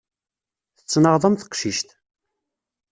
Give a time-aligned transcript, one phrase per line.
[0.77, 1.89] Tettnaɣeḍ am teqcict.